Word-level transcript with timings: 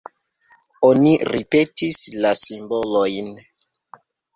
Oni 0.89 1.11
ripetis 1.33 2.03
la 2.25 2.35
simbolojn. 2.49 3.33